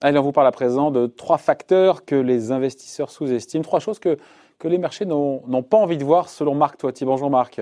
[0.00, 3.98] Allez, on vous parle à présent de trois facteurs que les investisseurs sous-estiment, trois choses
[3.98, 4.16] que,
[4.58, 7.04] que les marchés n'ont pas envie de voir selon Marc Toiti.
[7.04, 7.60] Bonjour Marc.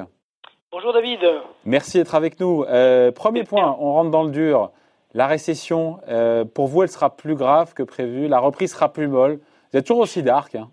[0.73, 1.21] Bonjour David.
[1.65, 2.65] Merci d'être avec nous.
[2.65, 4.71] Euh, premier point, on rentre dans le dur.
[5.15, 8.29] La récession, euh, pour vous, elle sera plus grave que prévu.
[8.29, 9.41] La reprise sera plus molle.
[9.73, 10.55] Vous êtes toujours aussi dark.
[10.55, 10.71] Hein?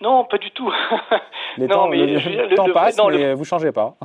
[0.00, 0.72] non, pas du tout.
[1.56, 3.96] Les temps, mais le, temps passe, mais vous ne changez pas.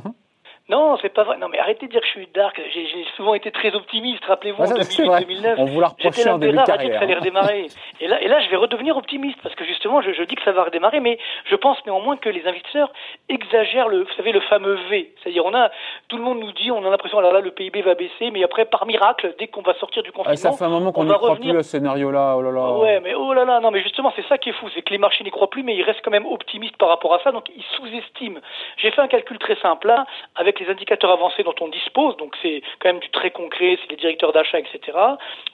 [0.68, 1.38] Non, c'est pas vrai.
[1.38, 2.60] Non, mais arrêtez de dire que je suis dark.
[2.72, 4.24] J'ai souvent été très optimiste.
[4.24, 6.92] Rappelez-vous, en 2008-2009, on vous l'a reproché en début de carrière.
[6.92, 7.66] que ça allait redémarrer.
[8.00, 10.42] et là, et là, je vais redevenir optimiste parce que justement, je, je, dis que
[10.44, 12.92] ça va redémarrer, mais je pense néanmoins que les investisseurs
[13.28, 15.12] exagèrent le, vous savez, le fameux V.
[15.22, 15.70] C'est-à-dire, on a,
[16.08, 18.44] tout le monde nous dit, on a l'impression, là, là, le PIB va baisser, mais
[18.44, 21.12] après, par miracle, dès qu'on va sortir du confinement, ça fait un moment qu'on n'y
[21.12, 22.36] croit plus à ce scénario-là.
[22.36, 22.72] Oh là là.
[22.78, 24.90] Ouais, mais oh là là, non, mais justement, c'est ça qui est fou, c'est que
[24.90, 27.32] les marchés n'y croient plus, mais ils restent quand même optimistes par rapport à ça,
[27.32, 28.40] donc ils sous-estiment.
[28.76, 32.34] J'ai fait un calcul très simple là, avec les indicateurs avancés dont on dispose, donc
[32.42, 34.98] c'est quand même du très concret, c'est les directeurs d'achat, etc.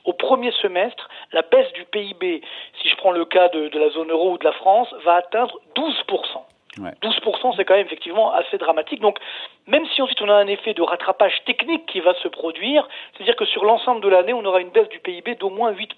[0.04, 2.42] Au premier semestre, la baisse du PIB,
[2.80, 5.58] si je prends le cas de, la zone euro ou de la France, va atteindre
[5.76, 5.94] 12%.
[6.78, 9.00] 12%, c'est quand même effectivement assez dramatique.
[9.00, 9.18] Donc,
[9.66, 13.34] même si ensuite on a un effet de rattrapage technique qui va se produire, c'est-à-dire
[13.34, 15.88] que sur l'ensemble de l'année, on aura une baisse du PIB d'au moins 8%.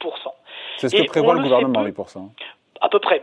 [0.79, 2.31] C'est ce que prévoit le gouvernement, 8%
[2.81, 3.23] à peu près.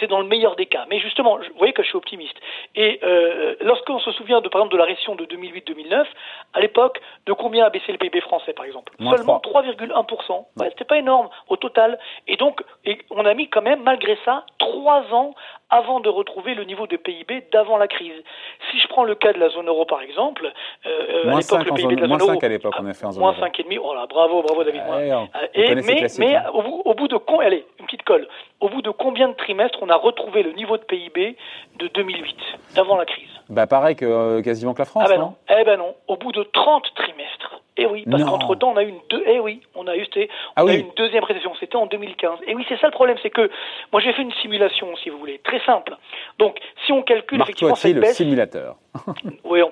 [0.00, 0.86] C'est dans le meilleur des cas.
[0.88, 2.36] Mais justement, vous voyez que je suis optimiste.
[2.74, 6.04] Et euh, lorsqu'on se souvient, de, par exemple, de la récession de 2008-2009,
[6.54, 8.92] à l'époque, de combien a baissé le PIB français, par exemple?
[8.98, 10.46] Seulement 3,1%.
[10.56, 11.98] Ouais, C'était pas énorme au total.
[12.26, 15.34] Et donc, et on a mis quand même, malgré ça, trois ans
[15.70, 18.14] avant de retrouver le niveau de PIB d'avant la crise.
[18.70, 20.52] Si je prends le cas de la zone euro, par exemple,
[20.86, 22.30] euh, à l'époque, le PIB de la zone euro...
[22.30, 23.78] Moins 5 à l'époque, on a fait en zone Moins 5,5.
[23.82, 24.82] Oh là, bravo, bravo, David.
[25.54, 26.44] et, mais mais hein.
[26.52, 27.18] au, bout, au bout de...
[27.40, 28.28] Allez, une petite colle.
[28.60, 31.36] Au bout de combien de trimestres on a retrouvé le niveau de PIB
[31.78, 32.36] de 2008,
[32.76, 33.28] d'avant la crise?
[33.48, 35.04] Bah pareil que euh, quasiment que la France.
[35.06, 35.34] Ah ben non?
[35.50, 35.94] Eh ben non.
[36.08, 37.33] Au bout de 30 trimestres.
[37.76, 39.22] Eh oui, parce qu'entre temps on a eu une deux.
[39.26, 40.06] Eh oui, on a eu,
[40.56, 41.52] ah on a eu une deuxième récession.
[41.58, 42.38] C'était en 2015.
[42.46, 43.50] Et oui, c'est ça le problème, c'est que
[43.92, 45.96] moi j'ai fait une simulation, si vous voulez, très simple.
[46.38, 48.76] Donc si on calcule effectivement cette le baisse, simulateur.
[49.44, 49.70] oui, on,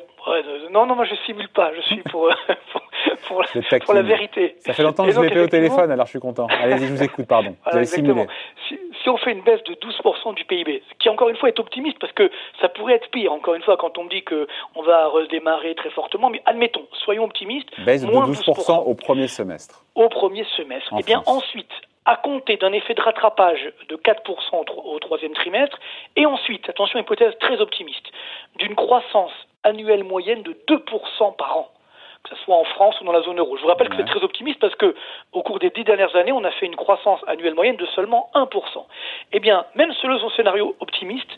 [0.71, 1.72] non, non, moi je simule pas.
[1.75, 2.28] Je suis pour,
[3.28, 3.44] pour,
[3.84, 4.56] pour, la, vérité.
[4.59, 6.47] Ça fait longtemps que je l'ai fait au téléphone, alors je suis content.
[6.47, 7.56] Allez-y, je vous écoute, pardon.
[7.65, 8.27] Voilà, exactement.
[8.69, 11.49] Si, si, on fait une baisse de 12% du PIB, ce qui encore une fois
[11.49, 12.31] est optimiste parce que
[12.61, 13.32] ça pourrait être pire.
[13.32, 16.87] Encore une fois, quand on me dit que on va redémarrer très fortement, mais admettons,
[17.05, 17.69] soyons optimistes.
[17.84, 19.84] Baisse de 12%, au premier semestre.
[19.94, 20.93] Au premier semestre.
[20.99, 21.71] Eh bien ensuite,
[22.05, 25.79] à compter d'un effet de rattrapage de 4% au troisième trimestre,
[26.17, 28.07] et ensuite, attention, hypothèse très optimiste,
[28.57, 29.33] d'une croissance
[29.63, 31.69] annuelle moyenne de 2% par an
[32.23, 33.57] que ce soit en France ou dans la zone euro.
[33.57, 34.95] Je vous rappelle que c'est très optimiste parce que
[35.33, 38.31] au cours des dix dernières années, on a fait une croissance annuelle moyenne de seulement
[38.35, 38.49] 1%.
[39.33, 41.31] Eh bien, même selon son scénario optimiste,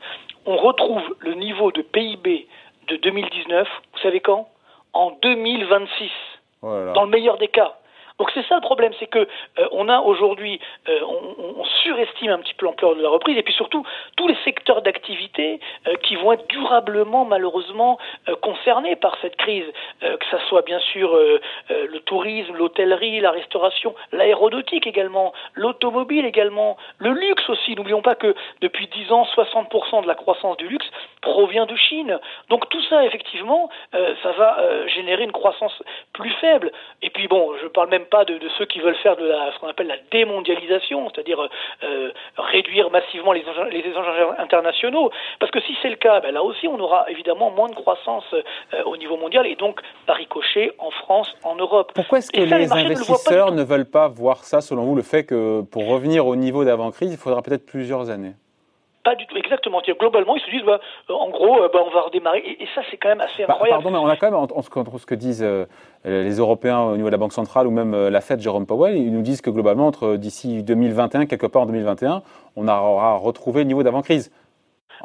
[0.46, 2.46] on retrouve le niveau de PIB
[2.88, 4.48] de 2019, vous savez quand?
[4.92, 6.10] En 2026.
[6.62, 7.74] Dans le meilleur des cas.
[8.18, 12.38] Donc c'est ça le problème, c'est que euh, on a aujourd'hui, euh, on, surestime un
[12.38, 13.84] petit peu l'ampleur de la reprise, et puis surtout
[14.16, 17.98] tous les secteurs d'activité euh, qui vont être durablement, malheureusement,
[18.40, 19.66] concernés par cette crise,
[20.00, 21.16] que ça soit bien sûr
[21.70, 27.74] le tourisme, l'hôtellerie, la restauration, l'aéronautique également, l'automobile également, le luxe aussi.
[27.74, 30.86] N'oublions pas que depuis 10 ans, 60% de la croissance du luxe
[31.20, 32.18] provient de Chine.
[32.48, 35.82] Donc tout ça, effectivement, ça va générer une croissance
[36.12, 36.72] plus faible.
[37.02, 39.58] Et puis bon, je parle même pas de, ceux qui veulent faire de la, ce
[39.58, 41.48] qu'on appelle la démondialisation, c'est-à-dire
[41.82, 44.06] euh, réduire massivement les, les échanges
[44.38, 45.10] internationaux.
[45.40, 48.24] Parce que si c'est le cas, ben là aussi, on aura évidemment moins de croissance
[48.32, 48.42] euh,
[48.84, 51.92] au niveau mondial et donc par ricochet en France, en Europe.
[51.94, 55.62] Pourquoi est-ce que les, investisseurs ne, veulent pas voir ça, selon vous, le fait que
[55.62, 58.34] pour revenir au niveau d'avant-crise, il faudra peut-être plusieurs années?
[59.04, 59.80] Pas du tout, exactement.
[60.00, 62.40] Globalement, ils se disent, bah, euh, en gros, bah, on va redémarrer.
[62.60, 63.82] Et, ça, c'est quand même assez incroyable.
[63.82, 65.46] Pardon, mais on a quand même, entre ce que disent
[66.04, 69.12] les Européens au niveau de la Banque centrale ou même la Fed, Jérôme Powell, ils
[69.12, 72.22] nous disent que globalement, entre d'ici 2021, quelque part en 2021,
[72.56, 74.32] on aura retrouvé le niveau d'avant-crise.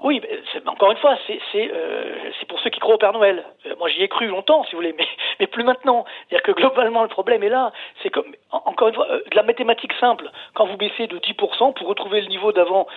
[0.04, 0.22] Oui,
[0.66, 3.44] encore une fois, euh, c'est pour ceux qui croient au Père Noël.
[3.66, 5.08] Euh, moi, j'y ai cru longtemps, si vous voulez, mais,
[5.40, 6.06] mais plus maintenant.
[6.28, 7.72] C'est-à-dire que globalement, le problème est là.
[8.02, 8.34] C'est comme,
[8.80, 10.32] encore une fois, euh, de la mathématique simple.
[10.54, 12.88] Quand vous baissez de 10% pour retrouver le niveau d'avant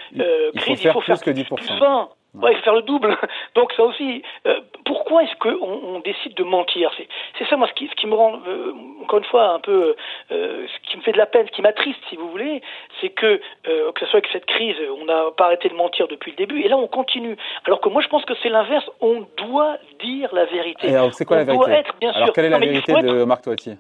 [0.57, 1.55] crise, il faut faire, plus, que 10%.
[1.57, 2.09] plus 20.
[2.35, 3.15] Ouais, faire le double.
[3.55, 6.91] Donc ça aussi, euh, pourquoi est-ce qu'on on décide de mentir?
[7.39, 9.95] C'est ça moi ce qui, ce qui me rend euh, encore une fois un peu,
[10.31, 12.63] euh, ce qui me fait de la peine, ce qui m'attriste si vous voulez,
[13.01, 16.31] c'est que que ce soit avec cette crise, on n'a pas arrêté de mentir depuis
[16.31, 17.37] le début, et là on continue.
[17.67, 20.89] Alors que moi je pense que c'est l'inverse, on doit dire la vérité.
[20.89, 21.71] Et alors c'est quoi la vérité?
[21.71, 23.77] être, bien Alors quelle est la vérité de Marc Toiti?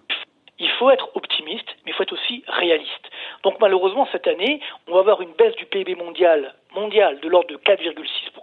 [0.62, 3.11] Il faut être optimiste, mais il faut être aussi réaliste.
[3.43, 7.49] Donc malheureusement, cette année, on va avoir une baisse du PIB mondial, mondial de l'ordre
[7.49, 8.42] de 4,6%.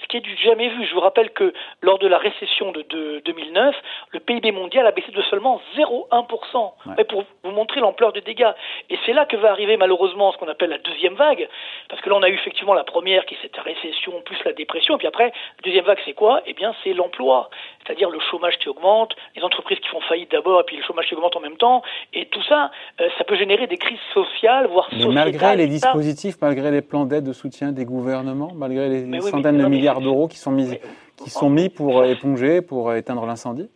[0.00, 0.86] Ce qui est du jamais vu.
[0.86, 3.74] Je vous rappelle que lors de la récession de, 2009,
[4.12, 6.72] le PIB mondial a baissé de seulement 0,1%.
[7.08, 8.52] Pour vous montrer l'ampleur des dégâts.
[8.90, 11.48] Et c'est là que va arriver malheureusement ce qu'on appelle la deuxième vague,
[11.88, 14.52] parce que là on a eu effectivement la première qui est cette récession plus la
[14.52, 16.42] dépression, et puis après, la deuxième vague c'est quoi?
[16.46, 17.50] Eh bien c'est l'emploi,
[17.84, 21.06] c'est-à-dire le chômage qui augmente, les entreprises qui font faillite d'abord, et puis le chômage
[21.06, 21.82] qui augmente en même temps,
[22.12, 22.70] et tout ça,
[23.00, 27.04] euh, ça peut générer des crises sociales, voire Mais malgré les dispositifs, malgré les plans
[27.04, 29.02] d'aide de soutien des gouvernements, malgré les
[29.36, 30.78] centaines de milliards d'euros qui sont mis,
[31.16, 33.68] qui sont mis pour éponger, pour éteindre l'incendie.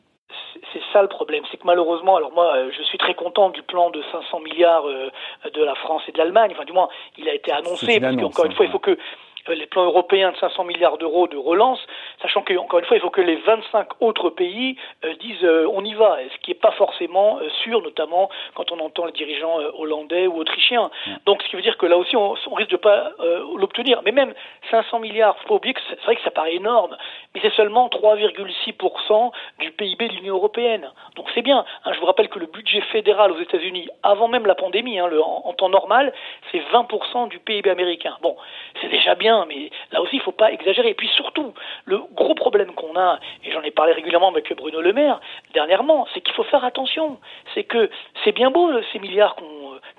[0.73, 3.63] C'est ça le problème, c'est que malheureusement, alors moi, euh, je suis très content du
[3.63, 5.11] plan de 500 milliards euh,
[5.53, 6.51] de la France et de l'Allemagne.
[6.55, 8.97] Enfin, du moins, il a été annoncé parce qu'encore une fois, il faut que
[9.49, 11.81] euh, les plans européens de 500 milliards d'euros de relance,
[12.23, 15.85] sachant qu'encore une fois, il faut que les 25 autres pays euh, disent euh, on
[15.85, 20.27] y va, ce qui n'est pas forcément sûr, notamment quand on entend les dirigeants hollandais
[20.27, 20.91] ou autrichiens.
[21.27, 23.13] Donc, ce qui veut dire que là aussi, on, risque de pas
[23.57, 24.03] l'obtenir.
[24.05, 24.35] Mais même
[24.71, 26.97] 500 milliards, faut pas oublier que c'est vrai que ça paraît énorme,
[27.35, 30.91] mais c'est seulement 3,6% du PIB de l'Union européenne.
[31.17, 31.65] Donc c'est bien.
[31.85, 35.11] Hein, je vous rappelle que le budget fédéral aux États-Unis, avant même la pandémie, hein,
[35.13, 36.13] en, en temps normal,
[36.51, 38.17] c'est 20% du PIB américain.
[38.23, 38.37] Bon,
[38.81, 40.91] c'est déjà bien mais là aussi, il ne faut pas exagérer.
[40.91, 41.55] Et puis surtout,
[41.85, 45.21] le gros problème qu'on a, et j'en ai parlé régulièrement avec Bruno Le Maire
[45.55, 47.19] dernièrement, c'est qu'il faut faire attention.
[47.55, 47.91] C'est que
[48.25, 49.37] c'est bien beau ces milliards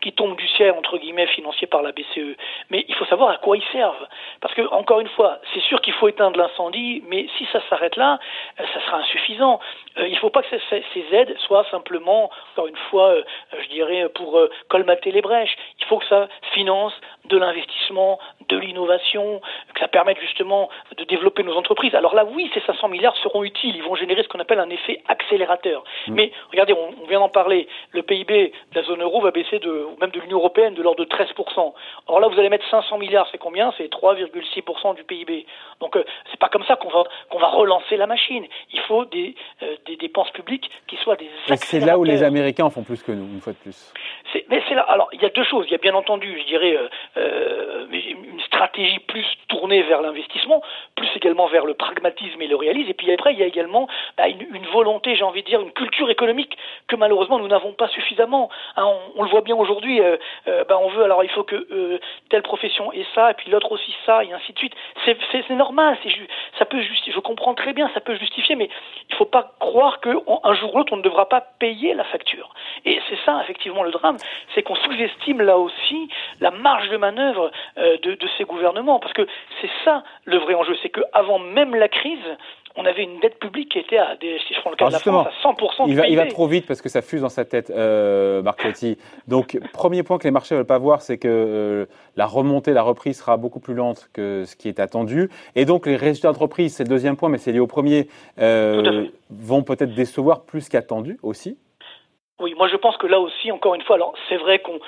[0.01, 2.36] qui tombent du ciel, entre guillemets, financiers par la BCE,
[2.69, 4.07] mais il faut savoir à quoi ils servent.
[4.42, 7.95] Parce que, encore une fois, c'est sûr qu'il faut éteindre l'incendie, mais si ça s'arrête
[7.95, 8.19] là,
[8.59, 9.59] euh, ça sera insuffisant.
[9.98, 13.24] Euh, il ne faut pas que ces aides soient simplement, encore une fois, euh,
[13.62, 15.56] je dirais, pour colmater les brèches.
[15.80, 16.94] Il faut que ça finance
[17.25, 18.19] de l'investissement,
[18.50, 19.42] de l'innovation,
[19.74, 21.95] que ça permette justement de développer nos entreprises.
[21.95, 24.69] Alors là, oui, ces 500 milliards seront utiles, ils vont générer ce qu'on appelle un
[24.69, 25.83] effet accélérateur.
[26.07, 26.13] Mm.
[26.13, 29.86] Mais regardez, on, vient d'en parler, le PIB de la zone euro va baisser de,
[29.92, 31.74] ou même de l'Union européenne, de l'ordre de 13%.
[32.08, 33.74] Or là, vous allez mettre 500 milliards, c'est combien?
[33.78, 35.46] C'est 3,6% du PIB.
[35.80, 38.46] Donc euh, c'est pas comme ça qu'on va, qu'on va relancer la machine.
[38.72, 42.66] Il faut des, euh, des dépenses publiques qui soient des C'est là où les Américains
[42.66, 43.94] en font plus que nous, une fois de plus.
[44.50, 44.84] Mais c'est là.
[44.84, 45.66] Alors, il y a deux choses.
[45.68, 46.88] Il y a bien entendu, je dirais, euh,
[47.18, 50.62] euh, une stratégie plus tournée vers l'investissement,
[50.96, 52.90] plus également vers le pragmatisme et le réalisme.
[52.90, 53.88] Et puis après, il y a également
[54.18, 57.90] bah, une, volonté, j'ai envie de dire, une culture économique que malheureusement nous n'avons pas
[57.90, 58.50] suffisamment.
[58.78, 58.86] Hein,
[59.16, 59.81] on, le voit bien aujourd'hui.
[59.86, 60.18] Euh,
[60.68, 62.00] bah, on veut alors il faut que
[62.30, 64.74] telle profession ait ça, et puis l'autre aussi ça, et ainsi de suite.
[65.06, 65.98] C'est normal.
[66.57, 67.13] Ça peut justifier.
[67.13, 68.69] Je comprends très bien, ça peut justifier, mais
[69.10, 72.04] il ne faut pas croire qu'un jour ou l'autre on ne devra pas payer la
[72.06, 72.54] facture.
[72.86, 74.18] Et c'est ça effectivement le drame
[74.54, 79.00] c'est qu'on sous-estime là aussi la marge de manœuvre euh, de, ces gouvernements.
[79.00, 79.27] Parce que
[79.62, 82.38] c'est ça le vrai enjeu, c'est qu'avant même la crise,
[82.76, 84.92] on avait une dette publique qui était à, des, si je prends le cas de
[84.92, 87.30] la France, à 100% il va, il va trop vite parce que ça fuse dans
[87.30, 88.66] sa tête, euh, Marc
[89.28, 91.86] Donc, premier point que les marchés ne veulent pas voir, c'est que euh,
[92.16, 95.30] la remontée, la reprise sera beaucoup plus lente que ce qui est attendu.
[95.56, 98.08] Et donc, les résultats d'entreprise, c'est le deuxième point, mais c'est lié au premier,
[98.40, 101.58] euh, vont peut-être décevoir plus qu'attendu aussi.
[102.40, 104.80] Oui, moi je pense que là aussi, encore une fois, alors c'est vrai qu'on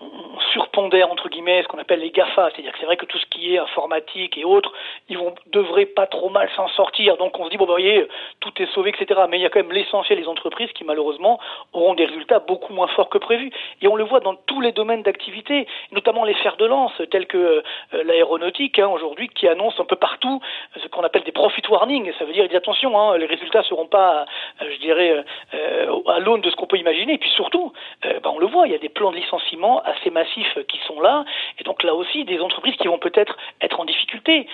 [0.00, 3.18] on surpondère entre guillemets ce qu'on appelle les GAFA, c'est-à-dire que c'est vrai que tout
[3.18, 4.72] ce qui est informatique et autres,
[5.08, 7.16] ils vont devraient pas trop mal s'en sortir.
[7.16, 8.06] Donc on se dit bon, vous voyez,
[8.40, 9.20] tout est sauvé, etc.
[9.28, 11.38] Mais il y a quand même l'essentiel des entreprises qui malheureusement
[11.72, 13.50] auront des résultats beaucoup moins forts que prévu.
[13.82, 17.26] Et on le voit dans tous les domaines d'activité, notamment les fers de lance tels
[17.26, 17.62] que
[17.92, 20.40] euh, l'aéronautique hein, aujourd'hui, qui annonce un peu partout
[20.82, 22.12] ce qu'on appelle des profit warnings.
[22.18, 24.24] Ça veut dire, attention, hein, les résultats seront pas,
[24.62, 25.24] euh, je dirais,
[25.54, 27.14] euh, à l'aune de ce qu'on peut imaginer.
[27.14, 27.72] Et puis surtout,
[28.02, 31.00] ben, on le voit, il y a des plans de licenciement assez massifs qui sont
[31.00, 31.24] là,
[31.58, 34.46] et donc là aussi des entreprises qui vont peut-être être en difficulté.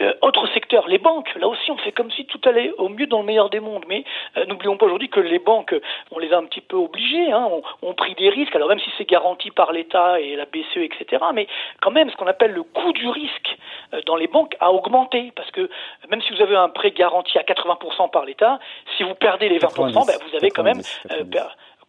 [0.00, 1.34] Euh, autre secteur, les banques.
[1.38, 3.84] Là aussi, on fait comme si tout allait au mieux dans le meilleur des mondes.
[3.86, 4.04] Mais
[4.36, 5.74] euh, n'oublions pas aujourd'hui que les banques,
[6.10, 7.50] on les a un petit peu obligées, hein,
[7.82, 8.56] ont, pris des risques.
[8.56, 11.22] Alors même si c'est garanti par l'État et la BCE, etc.
[11.34, 11.46] Mais
[11.82, 13.58] quand même, ce qu'on appelle le coût du risque
[13.92, 15.68] euh, dans les banques a augmenté parce que
[16.08, 18.58] même si vous avez un prêt garanti à 80% par l'État,
[18.96, 20.80] si vous perdez les 20%, ben, vous avez quand même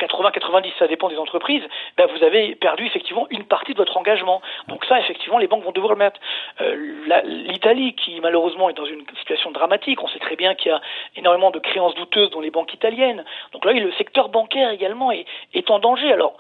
[0.02, 1.64] 80-90, ça dépend des entreprises,
[1.98, 4.42] ben vous avez perdu effectivement une partie de votre engagement.
[4.68, 6.20] Donc ça, effectivement, les banques vont devoir le mettre.
[6.62, 10.74] Euh, L'Italie, qui malheureusement est dans une situation dramatique, on sait très bien qu'il y
[10.74, 10.82] a
[11.16, 13.24] énormément de créances douteuses dans les banques italiennes.
[13.54, 16.12] Donc là, le secteur bancaire également est, est en danger.
[16.12, 16.36] Alors,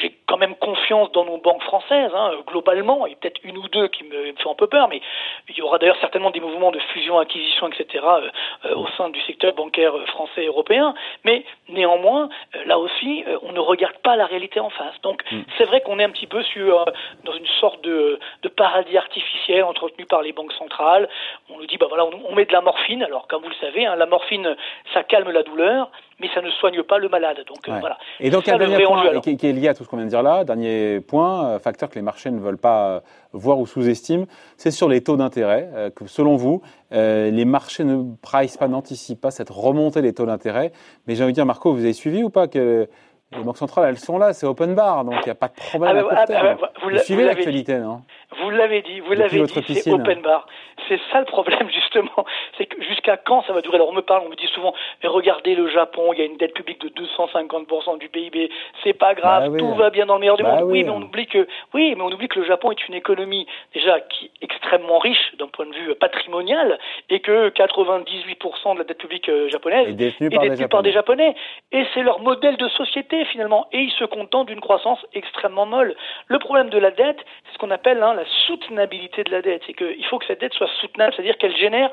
[0.00, 3.58] j'ai quand même confiance dans nos banques françaises, hein, globalement, il y a peut-être une
[3.58, 5.00] ou deux qui me, font un peu peur, mais
[5.48, 8.04] il y aura d'ailleurs certainement des mouvements de fusion, acquisition, etc.
[8.04, 8.30] Euh,
[8.66, 13.52] euh, au sein du secteur bancaire français et européen, mais néanmoins, euh, là aussi, on
[13.52, 15.00] ne regarde pas la réalité en face.
[15.02, 15.42] Donc mm.
[15.56, 16.84] c'est vrai qu'on est un petit peu sur,
[17.24, 21.08] dans une sorte de, de, paradis artificiel entretenu par les banques centrales.
[21.50, 23.86] On nous dit, bah voilà, on, met de la morphine, alors comme vous le savez,
[23.86, 24.56] hein, la morphine,
[24.92, 25.90] ça calme la douleur,
[26.20, 27.38] mais ça ne soigne pas le malade.
[27.46, 27.98] Donc voilà.
[28.20, 30.22] Et donc un dernier point qui, est lié à tout ce qu'on vient de dire
[30.22, 30.44] là.
[30.44, 35.02] Dernier point, facteur que les marchés ne veulent pas voir ou sous-estiment, c'est sur les
[35.02, 35.92] taux d'intérêt.
[35.94, 40.72] que selon vous, les marchés ne price pas, n'anticipent pas cette remontée des taux d'intérêt.
[41.06, 42.88] Mais j'ai envie de dire, Marco, vous avez suivi ou pas que
[43.32, 45.54] les banques centrales, elles sont là, c'est open bar, donc il n'y a pas de
[45.54, 46.56] problème ah, à court ah, terme.
[46.62, 48.02] Ah, vous, vous suivez l'actualité, non?
[48.40, 50.46] Vous l'avez dit, vous l'avez dit, c'est open bar.
[50.86, 52.24] C'est ça le problème justement,
[52.56, 53.76] c'est que jusqu'à quand ça va durer?
[53.76, 56.24] Alors on me parle, on me dit souvent, mais regardez le Japon, il y a
[56.24, 58.50] une dette publique de 250% du PIB,
[58.84, 60.70] c'est pas grave, bah tout va bien dans le meilleur du bah monde.
[60.70, 60.84] Oui.
[60.84, 64.00] mais on oublie que, oui, mais on oublie que le Japon est une économie déjà
[64.00, 66.78] qui est extrêmement riche d'un point de vue patrimonial
[67.10, 70.30] et que 98% de la dette publique euh, japonaise est détenue,
[70.68, 71.34] par, des Japonais.
[71.72, 75.94] Et c'est leur modèle de société finalement, et ils se contentent d'une croissance extrêmement molle.
[76.26, 79.62] Le problème de la dette, c'est ce qu'on appelle hein, la soutenabilité de la dette.
[79.66, 81.90] C'est qu'il faut que cette dette soit soutenable, c'est-à-dire qu'elle génère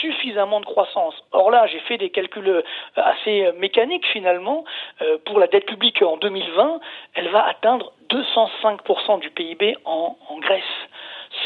[0.00, 1.14] suffisamment de croissance.
[1.32, 2.62] Or là, j'ai fait des calculs euh,
[2.96, 4.64] assez mécaniques finalement.
[5.02, 6.80] Euh, pour la dette publique en 2020,
[7.14, 10.62] elle va atteindre 205% du PIB en, Grèce.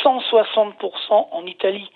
[0.05, 0.73] 160%
[1.11, 1.91] en Italie,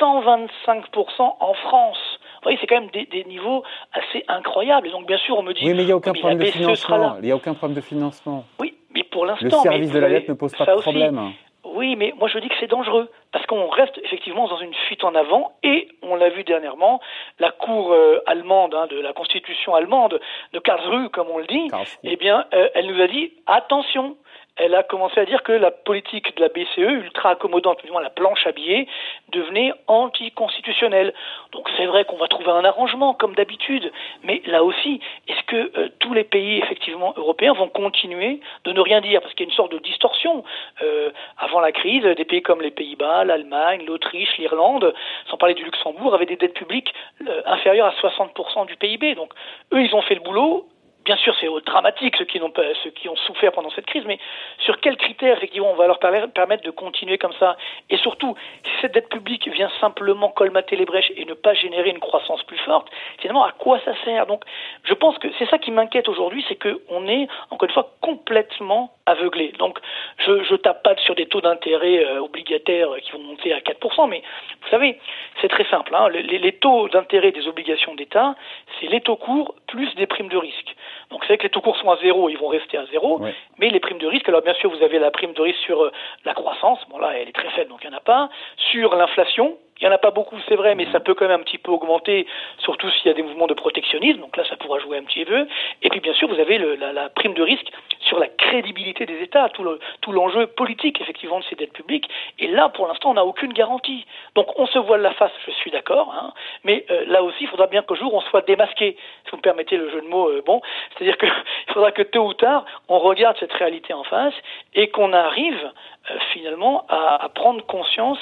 [0.00, 0.82] 125%
[1.18, 1.98] en France.
[2.36, 3.62] Vous voyez, c'est quand même des, niveaux
[3.92, 4.88] assez incroyables.
[4.88, 5.60] Et donc, bien sûr, on me dit.
[5.64, 7.16] Oui, mais il n'y a aucun problème de financement.
[7.20, 8.44] Il n'y a aucun problème de financement.
[8.58, 9.44] Oui, mais pour l'instant.
[9.44, 11.32] Le service de la dette ne pose pas de problème.
[11.76, 15.04] Oui, mais moi je dis que c'est dangereux parce qu'on reste effectivement dans une fuite
[15.04, 17.00] en avant et on l'a vu dernièrement,
[17.38, 20.18] la cour euh, allemande hein, de la constitution allemande
[20.54, 21.68] de Karlsruhe, comme on le dit,
[22.02, 24.16] eh bien, euh, elle nous a dit attention,
[24.56, 28.10] elle a commencé à dire que la politique de la BCE, ultra accommodante, moins la
[28.10, 28.86] planche à billets,
[29.30, 31.12] devenait anticonstitutionnelle.
[31.52, 35.78] Donc c'est vrai qu'on va trouver un arrangement, comme d'habitude, mais là aussi, est-ce que
[35.78, 39.20] euh, tous les pays, effectivement, européens vont continuer de ne rien dire?
[39.20, 40.42] Parce qu'il y a une sorte de distorsion.
[40.82, 44.94] Euh, avant la crise, des pays comme les Pays-Bas, l'Allemagne, l'Autriche, l'Irlande,
[45.30, 46.92] sans parler du Luxembourg, avaient des dettes publiques
[47.26, 49.14] euh, inférieures à 60% du PIB.
[49.14, 49.32] Donc
[49.72, 50.66] eux, ils ont fait le boulot,
[51.06, 54.18] bien sûr, c'est dramatique ceux qui, ont, ceux qui ont souffert pendant cette crise, mais
[54.58, 57.56] sur quels critères, effectivement, on va leur permettre de continuer comme ça?
[57.88, 58.34] Et surtout,
[58.64, 62.42] si cette dette publique vient simplement colmater les brèches et ne pas générer une croissance
[62.42, 64.26] plus forte, finalement, à quoi ça sert?
[64.26, 64.42] Donc,
[64.82, 68.92] je pense que c'est ça qui m'inquiète aujourd'hui, c'est qu'on est, encore une fois, complètement
[69.06, 69.52] aveuglé.
[69.58, 69.78] Donc,
[70.18, 74.08] je ne tape pas sur des taux d'intérêt euh, obligataires qui vont monter à 4%,
[74.08, 74.22] mais
[74.62, 74.98] vous savez,
[75.40, 75.94] c'est très simple.
[75.94, 76.08] Hein.
[76.10, 78.34] les, les taux d'intérêt des obligations d'État,
[78.80, 80.74] c'est les taux courts plus des primes de risque.
[81.10, 83.20] Donc c'est vrai que les taux courts sont à zéro, ils vont rester à zéro,
[83.58, 85.84] mais les primes de risque, alors bien sûr vous avez la prime de risque sur
[85.84, 85.92] euh,
[86.24, 88.94] la croissance, bon là elle est très faible donc il n'y en a pas, sur
[88.96, 91.44] l'inflation, il n'y en a pas beaucoup, c'est vrai, mais ça peut quand même un
[91.44, 92.26] petit peu augmenter,
[92.58, 94.20] surtout s'il y a des mouvements de protectionnisme.
[94.20, 95.46] Donc là, ça pourra jouer un petit peu.
[95.82, 97.70] Et puis, bien sûr, vous avez le, la, la, prime de risque
[98.06, 102.08] sur la crédibilité des États, tout l'enjeu le, tout politique, effectivement, de ces dettes publiques.
[102.38, 104.06] Et là, pour l'instant, on n'a aucune garantie.
[104.34, 106.14] Donc, on se voile la face, je suis d'accord.
[106.14, 106.32] Hein,
[106.64, 109.42] mais euh, là aussi, il faudra bien qu'au jour, on soit démasqué, si vous me
[109.42, 110.28] permettez le jeu de mots.
[110.28, 110.60] Euh, bon,
[110.94, 111.32] c'est-à-dire qu'il
[111.74, 114.34] faudra que tôt ou tard, on regarde cette réalité en face
[114.74, 115.72] et qu'on arrive
[116.10, 118.18] euh, finalement à, à prendre conscience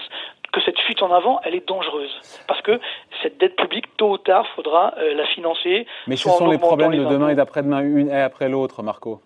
[0.54, 2.14] que cette fuite en avant, elle est dangereuse.
[2.46, 2.80] Parce que
[3.22, 5.86] cette dette publique, tôt ou tard, faudra euh, la financer.
[6.06, 9.20] Mais ce sont les problèmes de demain et d'après-demain, une et après l'autre, Marco.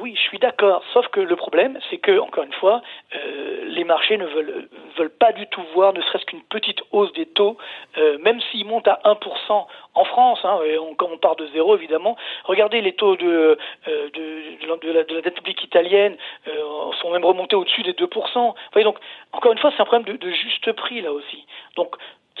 [0.00, 0.82] Oui, je suis d'accord.
[0.92, 2.82] Sauf que le problème, c'est que, encore une fois,
[3.14, 7.12] euh, les marchés ne veulent, veulent pas du tout voir ne serait-ce qu'une petite hausse
[7.12, 7.56] des taux,
[7.98, 11.46] euh, même s'ils montent à 1% en France, hein, et on, quand on part de
[11.48, 12.16] zéro, évidemment.
[12.44, 16.16] Regardez les taux de, euh, de, de, la, de, la, dette publique italienne
[16.48, 18.08] euh, sont même remontés au-dessus des 2%.
[18.34, 18.98] Vous voyez, donc,
[19.32, 21.46] encore une fois, c'est un problème de, de juste prix, là aussi.
[21.76, 21.94] Donc,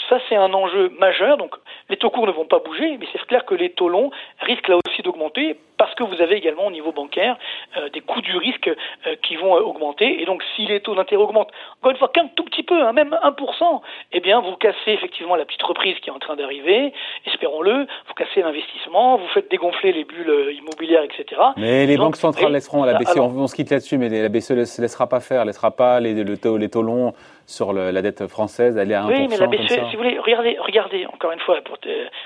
[0.08, 1.36] ça, c'est un enjeu majeur.
[1.36, 1.54] Donc,
[1.90, 4.10] les taux courts ne vont pas bouger, mais c'est clair que les taux longs
[4.40, 7.36] risquent là aussi d'augmenter parce que vous avez également au niveau bancaire
[7.76, 10.22] euh, des coûts du risque euh, qui vont euh, augmenter.
[10.22, 11.50] Et donc, si les taux d'intérêt augmentent,
[11.80, 13.80] encore une fois, qu'un tout petit peu, hein, même 1%,
[14.12, 16.92] eh bien, vous cassez effectivement la petite reprise qui est en train d'arriver,
[17.26, 21.40] espérons-le, vous cassez l'investissement, vous faites dégonfler les bulles immobilières, etc.
[21.56, 24.82] Mais les banques centrales laisseront, la BCE, on, se quitte là-dessus, mais la BCE ne
[24.82, 27.12] laissera pas faire, laissera pas les, le taux, les taux longs
[27.46, 29.06] sur la dette française aller à 1%.
[29.08, 31.78] Oui, mais la BCE, si vous voulez, regardez, regardez encore une fois pour,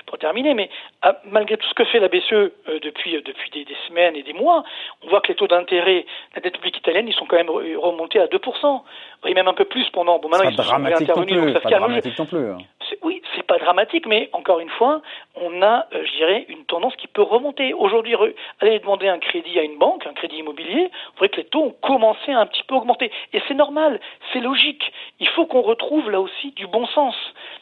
[0.05, 0.69] pour terminer, mais
[1.01, 4.15] ah, malgré tout ce que fait la BCE euh, depuis, euh, depuis des, des, semaines
[4.15, 4.63] et des mois,
[5.03, 7.49] on voit que les taux d'intérêt de la dette publique italienne, ils sont quand même
[7.49, 8.81] remontés à 2%.
[9.25, 10.19] Oui, même un peu plus pendant.
[10.19, 11.83] Bon, maintenant, ils sont intervenus, donc ça se calme.
[11.83, 12.45] Dramatique non plus.
[13.01, 15.01] Oui, c'est pas dramatique, mais encore une fois,
[15.35, 17.73] on a, euh, je dirais, une tendance qui peut remonter.
[17.73, 18.15] Aujourd'hui,
[18.59, 21.63] aller demander un crédit à une banque, un crédit immobilier, vous voyez que les taux
[21.63, 23.11] ont commencé à un petit peu augmenter.
[23.33, 23.99] Et c'est normal,
[24.33, 24.91] c'est logique.
[25.19, 27.15] Il faut qu'on retrouve là aussi du bon sens.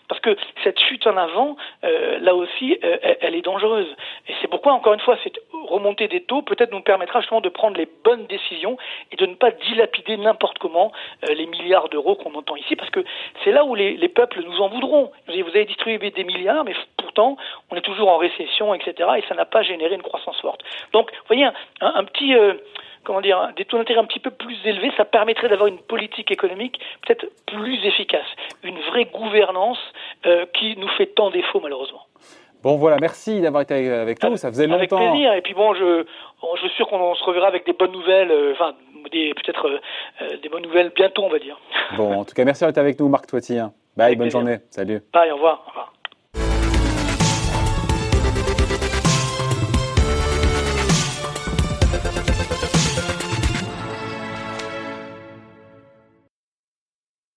[0.08, 3.88] Parce que cette chute en avant, euh, là aussi, euh, elle est dangereuse.
[4.28, 5.34] Et c'est pourquoi, encore une fois, c'est
[5.68, 8.78] remontée des taux peut-être nous permettra justement de prendre les bonnes décisions
[9.12, 10.92] et de ne pas dilapider n'importe comment
[11.30, 13.04] euh, les milliards d'euros qu'on entend ici, parce que
[13.44, 15.12] c'est là où les, peuples nous en voudront.
[15.28, 17.38] Vous avez distribué des milliards, mais pourtant
[17.70, 19.10] on est toujours en récession, etc.
[19.18, 20.62] Et ça n'a pas généré une croissance forte.
[20.94, 21.48] Donc, vous voyez,
[21.82, 22.54] un, petit euh,
[23.04, 26.32] comment dire, des taux d'intérêt un petit peu plus élevés, ça permettrait d'avoir une politique
[26.32, 28.28] économique peut-être plus efficace,
[28.64, 29.80] une vraie gouvernance
[30.54, 32.02] qui nous fait tant défaut malheureusement.
[32.64, 34.98] Bon voilà, merci d'avoir été avec nous, ça faisait longtemps.
[34.98, 36.06] Avec plaisir, et puis bon, je,
[36.56, 38.74] je suis sûr qu'on se reverra avec des bonnes nouvelles, euh, enfin
[39.12, 39.68] peut-être
[40.22, 41.58] euh, des bonnes nouvelles bientôt, on va dire.
[41.96, 43.64] Bon, en tout cas, merci d'être avec nous, Marc Toitier.
[43.96, 45.02] Bye, bonne journée, salut.
[45.14, 45.64] Bye, au revoir.
[45.66, 45.94] Au revoir.